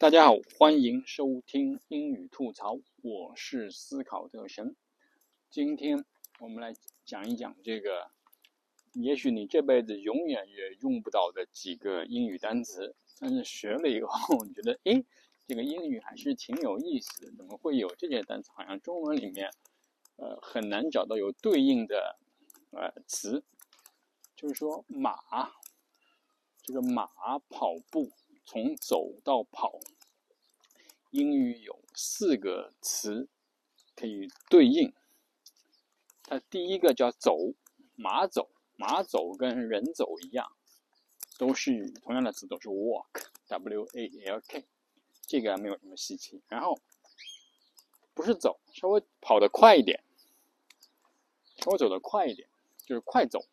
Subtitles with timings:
[0.00, 4.74] 大家好，欢迎收听英语吐槽，我是思考特神。
[5.50, 6.06] 今天
[6.38, 6.72] 我们来
[7.04, 8.10] 讲一讲这个，
[8.94, 15.04] 也许你这辈子永远也用不到的几个英语单词，但是学了以后，你觉得诶，
[15.46, 18.50] 这个英语还是挺有意思的，怎么会有这些单词？
[18.54, 19.50] 好像中文里面，
[20.16, 22.18] 呃，很难找到有对应的
[22.70, 23.44] 呃词。
[24.34, 25.18] 就是说马，
[26.62, 27.06] 这个马
[27.50, 28.10] 跑步。
[28.50, 29.78] 从走到跑，
[31.12, 33.28] 英语有四个词
[33.94, 34.92] 可以对应。
[36.24, 37.54] 它第一个叫走，
[37.94, 40.50] 马走，马走跟人走一样，
[41.38, 44.64] 都是同样的词，都是 walk，w a l k，
[45.28, 46.42] 这个没有什么稀奇。
[46.48, 46.76] 然后
[48.14, 50.02] 不是走，稍微跑得快一点，
[51.58, 52.48] 稍微走得快一点，
[52.84, 53.44] 就是快走，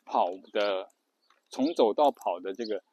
[0.04, 0.90] 跑的，
[1.50, 2.84] 从走到跑的这个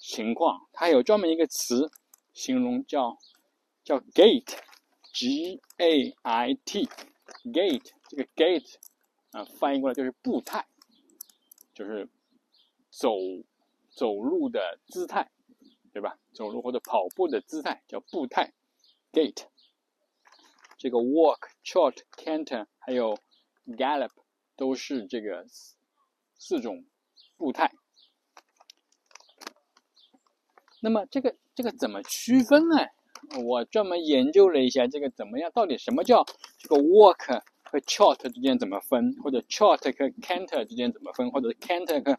[0.00, 1.90] 情况，它有专门一个词
[2.32, 3.18] 形容，叫
[3.84, 8.74] 叫 gait，g a i t，gait 这个 gait
[9.30, 10.66] 啊翻译过来就是步态，
[11.72, 12.08] 就是
[12.90, 13.14] 走
[13.90, 15.30] 走路的姿态，
[15.92, 16.18] 对吧？
[16.32, 18.52] 走路或者跑步的姿态叫步态
[19.12, 19.46] ，gait。
[20.80, 23.18] 这个 walk、trot、canter 还有
[23.66, 24.08] gallop
[24.56, 25.44] 都是这个
[26.38, 26.86] 四种
[27.36, 27.70] 步态。
[30.80, 32.76] 那么这个这个怎么区分呢？
[33.44, 35.52] 我专门研究了一下，这个怎么样？
[35.52, 36.24] 到底什么叫
[36.56, 39.14] 这个 walk 和 trot 之间怎么分？
[39.22, 41.30] 或者 trot 和 canter 之间怎么分？
[41.30, 42.18] 或者 canter 和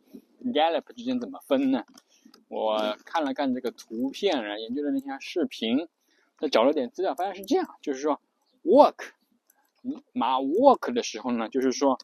[0.54, 1.84] gallop 之间怎么分呢？
[2.48, 5.88] 我看了看这个图片，然后研究了那些视频，
[6.38, 8.22] 再找了点资料，发现是这样，就是说。
[8.64, 9.14] Walk，
[10.14, 11.98] 马 walk 的时候呢，就是说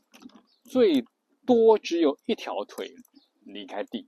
[0.63, 1.05] 最
[1.45, 2.95] 多只有一条腿
[3.43, 4.07] 离开地。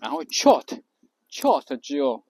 [0.00, 2.24] 然后 trot，trot 只有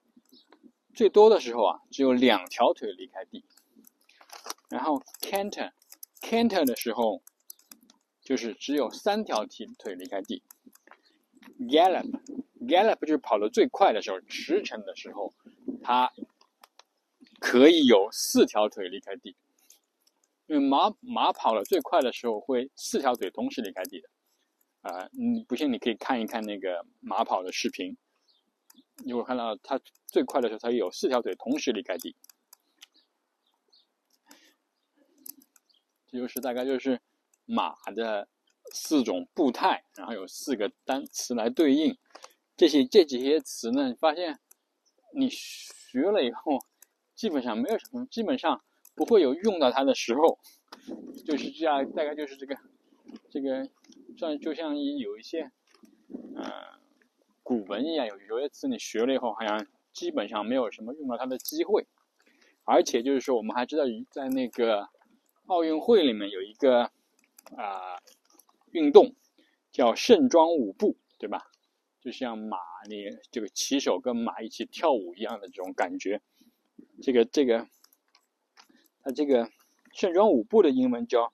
[0.93, 3.43] 最多的时候啊，只有两条腿离开地。
[4.69, 7.23] 然后 canter，canter 的时候
[8.21, 10.43] 就是只有三条腿腿离开地。
[11.59, 15.33] Gallop，gallop 就是跑得最快的时候，驰骋的时候，
[15.81, 16.13] 它。
[17.45, 19.35] 可以有四条腿离开地，
[20.47, 24.09] 因为马马跑了最快的时候会四条腿同时离开地的，
[24.81, 27.97] 啊，你不信你可以看一看那个马跑的视频，
[29.03, 29.77] 你会看到它
[30.07, 32.15] 最快的时候它有四条腿同时离开地，
[36.07, 37.01] 这就是大概就是
[37.43, 38.29] 马的
[38.71, 41.97] 四种步态，然后有四个单词来对应，
[42.55, 44.39] 这些这几些词呢，你发现
[45.13, 46.65] 你学了以后。
[47.23, 48.61] 基本上没有什么，基本上
[48.95, 50.37] 不会有用到它的时候，
[51.25, 52.57] 就是这样，大概就是这个，
[53.29, 53.69] 这个
[54.17, 55.49] 像就像有一些，
[56.09, 56.43] 嗯，
[57.41, 61.87] 古文一样，有有些词你学了以后，好像基本上没有什么用到它的机会，
[62.65, 64.89] 而且就是说，我们还知道在那个
[65.45, 66.91] 奥运会里面有一个
[67.55, 68.01] 啊
[68.71, 69.15] 运动
[69.71, 71.39] 叫盛装舞步，对吧？
[72.01, 72.57] 就像马，
[72.89, 76.21] 你这个骑手跟马一起跳舞一样的这种感觉。
[77.03, 77.67] 这个这个，
[79.03, 79.49] 它这个
[79.91, 81.33] 盛装舞步的英文叫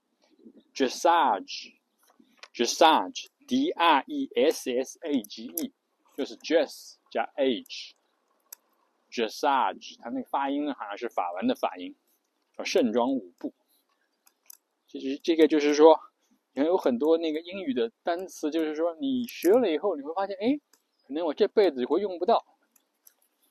[0.74, 5.72] dressage，dressage，d r e s s a g e，
[6.18, 11.96] 就是 dress 加 age，dressage，它那个发音好像是法文的发音，
[12.58, 13.54] 叫盛装舞步。
[14.88, 16.00] 其实这个就是说，
[16.54, 20.60] 你看有很多那个英语的单词，就是说你学了以后，你会发现，哎，
[21.06, 22.44] 可能我这辈子会用不到。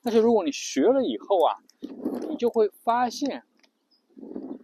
[0.01, 3.43] 但是如果你学了以后啊，你就会发现，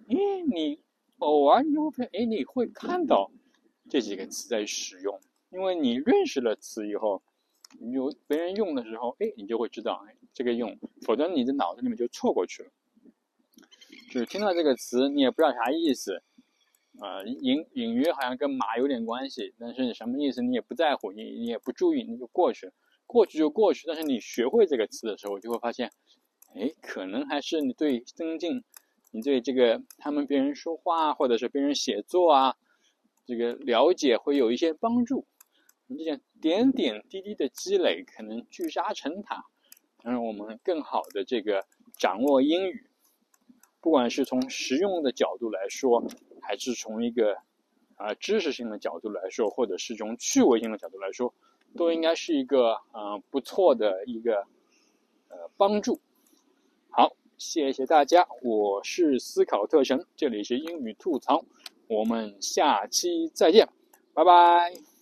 [0.07, 0.79] 咦，你
[1.19, 3.31] 偶尔你会，哎，你会看到
[3.89, 5.19] 这几个词在使用，
[5.49, 7.21] 因为你认识了词以后，
[7.79, 12.69] 你就别人用的时候，哎，你就会知道，哎，这个用，否则你的脑子里面就错过去了。
[14.11, 16.21] 就是听到这个词，你也不知道啥意思，
[16.99, 22.71] 啊，隐隐约好像跟马有点关系，但是你什么意思你也不在乎，你你也不注意，你就过去，
[23.05, 23.85] 过去就过去。
[23.87, 25.91] 但是你学会这个词的时候，就会发现，
[26.57, 28.63] 哎，可能还是你对增进，
[29.11, 32.55] 你对这个他们别人说话或者是别人写作啊，
[33.25, 35.25] 这个了解会有一些帮助。
[35.87, 39.43] 你这样点点滴滴的积累，可能聚沙成塔，
[40.01, 41.65] 让我们更好的这个
[41.99, 42.89] 掌握英语。
[43.81, 46.07] 不管是从实用的角度来说，
[46.41, 47.37] 还是从一个
[47.97, 51.33] 啊知识性的角度来说，或者是从趣味性的角度来说，
[51.75, 54.47] 都应该是一个呃不错的一个
[55.27, 55.99] 呃帮助。
[57.37, 61.43] 谢谢大家，我是思考特神，这里是英语吐槽，
[61.87, 63.67] 我们下期再见，
[64.13, 64.94] 拜拜。